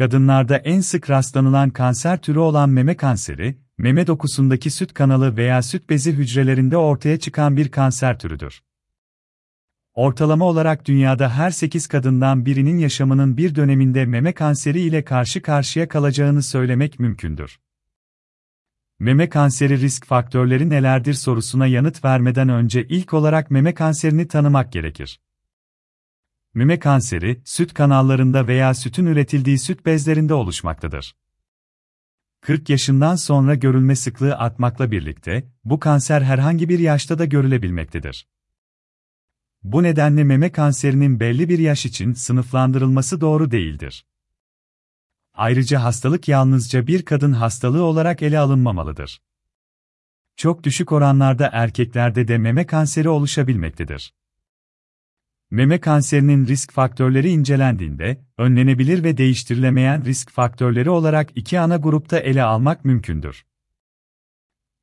[0.00, 5.90] Kadınlarda en sık rastlanılan kanser türü olan meme kanseri, meme dokusundaki süt kanalı veya süt
[5.90, 8.62] bezi hücrelerinde ortaya çıkan bir kanser türüdür.
[9.94, 15.88] Ortalama olarak dünyada her 8 kadından birinin yaşamının bir döneminde meme kanseri ile karşı karşıya
[15.88, 17.60] kalacağını söylemek mümkündür.
[18.98, 25.20] Meme kanseri risk faktörleri nelerdir sorusuna yanıt vermeden önce ilk olarak meme kanserini tanımak gerekir.
[26.54, 31.16] Meme kanseri, süt kanallarında veya sütün üretildiği süt bezlerinde oluşmaktadır.
[32.40, 38.28] 40 yaşından sonra görülme sıklığı artmakla birlikte, bu kanser herhangi bir yaşta da görülebilmektedir.
[39.62, 44.06] Bu nedenle meme kanserinin belli bir yaş için sınıflandırılması doğru değildir.
[45.34, 49.22] Ayrıca hastalık yalnızca bir kadın hastalığı olarak ele alınmamalıdır.
[50.36, 54.14] Çok düşük oranlarda erkeklerde de meme kanseri oluşabilmektedir.
[55.52, 62.42] Meme kanserinin risk faktörleri incelendiğinde, önlenebilir ve değiştirilemeyen risk faktörleri olarak iki ana grupta ele
[62.42, 63.44] almak mümkündür.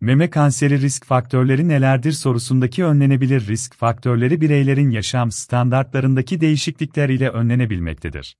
[0.02, 8.38] Meme kanseri risk faktörleri nelerdir sorusundaki önlenebilir risk faktörleri bireylerin yaşam standartlarındaki değişiklikler ile önlenebilmektedir.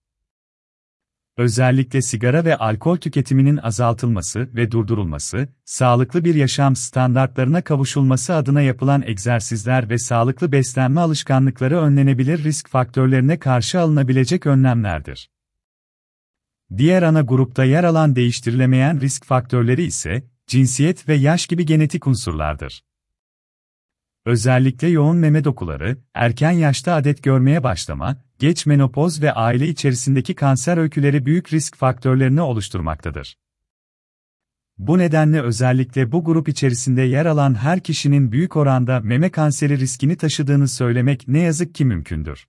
[1.38, 9.04] Özellikle sigara ve alkol tüketiminin azaltılması ve durdurulması, sağlıklı bir yaşam standartlarına kavuşulması adına yapılan
[9.06, 15.30] egzersizler ve sağlıklı beslenme alışkanlıkları önlenebilir risk faktörlerine karşı alınabilecek önlemlerdir.
[16.78, 22.84] Diğer ana grupta yer alan değiştirilemeyen risk faktörleri ise, cinsiyet ve yaş gibi genetik unsurlardır.
[24.28, 30.78] Özellikle yoğun meme dokuları, erken yaşta adet görmeye başlama, geç menopoz ve aile içerisindeki kanser
[30.78, 33.38] öyküleri büyük risk faktörlerini oluşturmaktadır.
[34.78, 40.18] Bu nedenle özellikle bu grup içerisinde yer alan her kişinin büyük oranda meme kanseri riskini
[40.18, 42.48] taşıdığını söylemek ne yazık ki mümkündür.